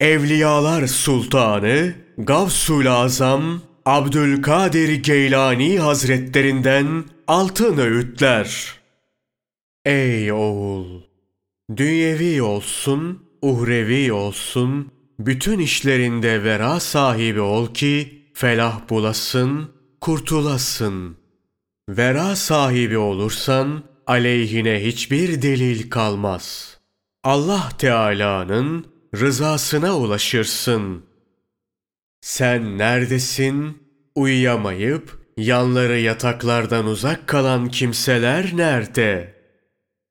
Evliyalar 0.00 0.86
Sultanı 0.86 1.94
Gavsul 2.18 2.86
Azam 2.86 3.60
Abdülkadir 3.86 4.94
Geylani 4.94 5.78
Hazretlerinden 5.78 7.04
altın 7.26 7.78
öğütler. 7.78 8.74
Ey 9.84 10.32
oğul! 10.32 11.02
Dünyevi 11.76 12.42
olsun, 12.42 13.22
uhrevi 13.42 14.12
olsun, 14.12 14.92
bütün 15.18 15.58
işlerinde 15.58 16.44
vera 16.44 16.80
sahibi 16.80 17.40
ol 17.40 17.74
ki 17.74 18.22
felah 18.34 18.88
bulasın, 18.90 19.70
kurtulasın. 20.00 21.16
Vera 21.88 22.36
sahibi 22.36 22.98
olursan 22.98 23.82
aleyhine 24.06 24.84
hiçbir 24.84 25.42
delil 25.42 25.90
kalmaz. 25.90 26.76
Allah 27.24 27.68
Teala'nın 27.78 28.97
rızasına 29.14 29.98
ulaşırsın. 29.98 31.04
Sen 32.20 32.78
neredesin? 32.78 33.78
Uyuyamayıp 34.14 35.18
yanları 35.36 35.98
yataklardan 35.98 36.86
uzak 36.86 37.26
kalan 37.26 37.68
kimseler 37.68 38.56
nerede? 38.56 39.34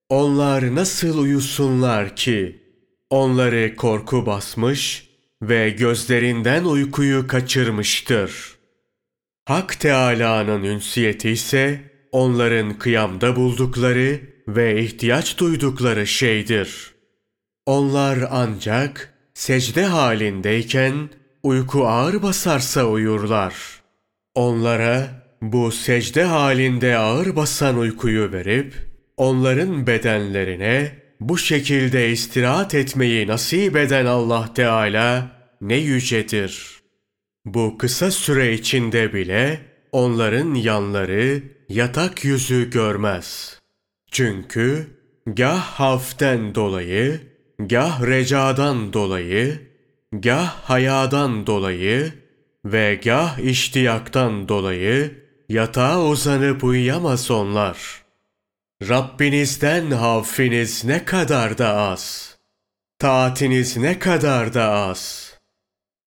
Onlar 0.10 0.76
nasıl 0.76 1.18
uyusunlar 1.18 2.16
ki? 2.16 2.62
Onları 3.10 3.76
korku 3.76 4.26
basmış 4.26 5.10
ve 5.42 5.70
gözlerinden 5.70 6.64
uykuyu 6.64 7.28
kaçırmıştır. 7.28 8.58
Hak 9.46 9.80
Teâlâ'nın 9.80 10.64
ünsiyeti 10.64 11.30
ise 11.30 11.92
onların 12.12 12.78
kıyamda 12.78 13.36
buldukları 13.36 14.20
ve 14.48 14.84
ihtiyaç 14.84 15.38
duydukları 15.38 16.08
şeydir. 16.08 16.97
Onlar 17.68 18.18
ancak 18.32 19.14
secde 19.34 19.86
halindeyken 19.86 21.10
uyku 21.44 21.88
ağır 21.88 22.22
basarsa 22.22 22.86
uyurlar. 22.86 23.54
Onlara 24.36 25.08
bu 25.42 25.72
secde 25.72 26.24
halinde 26.24 26.98
ağır 26.98 27.36
basan 27.36 27.78
uykuyu 27.78 28.32
verip 28.32 28.74
onların 29.18 29.88
bedenlerine 29.88 30.92
bu 31.20 31.38
şekilde 31.38 32.10
istirahat 32.10 32.74
etmeyi 32.76 33.28
nasip 33.28 33.76
eden 33.76 34.06
Allah 34.06 34.54
Teala 34.54 35.32
ne 35.62 35.76
yücedir. 35.76 36.80
Bu 37.46 37.78
kısa 37.78 38.12
süre 38.12 38.54
içinde 38.54 39.14
bile 39.14 39.60
onların 39.92 40.54
yanları 40.54 41.44
yatak 41.70 42.26
yüzü 42.26 42.70
görmez. 42.70 43.60
Çünkü 44.12 44.88
gah 45.26 45.62
haften 45.62 46.56
dolayı, 46.56 47.37
gah 47.60 48.02
recadan 48.02 48.94
dolayı, 48.94 49.60
gah 50.12 50.62
hayadan 50.64 51.48
dolayı 51.48 52.14
ve 52.66 53.00
gah 53.04 53.40
iştiyaktan 53.40 54.50
dolayı 54.50 55.24
yatağa 55.50 56.04
uzanıp 56.04 56.64
uyuyamaz 56.64 57.32
onlar.'' 57.32 58.08
Rabbinizden 58.82 59.92
havfiniz 59.92 60.86
ne 60.86 61.06
kadar 61.06 61.58
da 61.58 61.74
az. 61.78 62.36
Taatiniz 63.00 63.78
ne 63.78 64.00
kadar 64.00 64.54
da 64.54 64.70
az. 64.70 65.34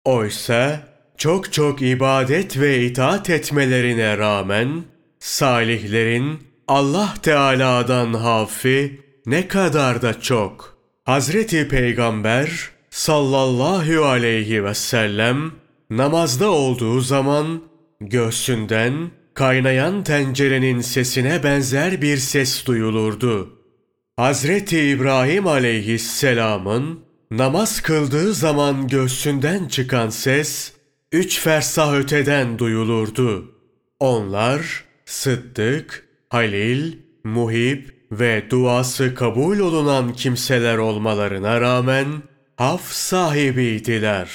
Oysa 0.06 0.88
çok 1.18 1.54
çok 1.54 1.82
ibadet 1.82 2.60
ve 2.60 2.86
itaat 2.86 3.30
etmelerine 3.30 4.18
rağmen 4.18 4.84
salihlerin 5.20 6.44
Allah 6.68 7.14
Teala'dan 7.22 8.14
havfi 8.14 9.02
ne 9.26 9.48
kadar 9.48 10.02
da 10.02 10.22
çok. 10.22 10.75
Hazreti 11.06 11.68
Peygamber 11.68 12.70
sallallahu 12.90 14.06
aleyhi 14.06 14.64
ve 14.64 14.74
sellem 14.74 15.52
namazda 15.90 16.52
olduğu 16.52 17.00
zaman 17.00 17.62
göğsünden 18.02 19.12
kaynayan 19.34 20.04
tencerenin 20.04 20.82
sesine 20.82 21.44
benzer 21.44 22.02
bir 22.02 22.18
ses 22.18 22.66
duyulurdu. 22.66 23.60
Hazreti 24.18 24.80
İbrahim 24.82 25.48
aleyhisselamın 25.48 27.00
namaz 27.32 27.82
kıldığı 27.82 28.34
zaman 28.34 28.88
göğsünden 28.88 29.68
çıkan 29.68 30.10
ses 30.10 30.74
üç 31.12 31.40
fersah 31.40 31.94
öteden 31.94 32.60
duyulurdu. 32.60 33.56
Onlar 34.00 34.84
Sıddık, 35.06 36.08
Halil, 36.30 36.94
Muhib 37.24 37.95
ve 38.12 38.50
duası 38.50 39.16
kabul 39.16 39.60
olunan 39.60 40.14
kimseler 40.14 40.78
olmalarına 40.78 41.62
rağmen 41.62 42.08
haf 42.58 42.92
sahibiydiler. 42.92 44.30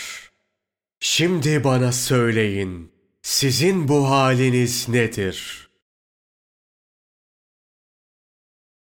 Şimdi 1.00 1.64
bana 1.64 1.92
söyleyin, 1.92 2.92
sizin 3.22 3.88
bu 3.88 4.10
haliniz 4.10 4.88
nedir? 4.88 5.69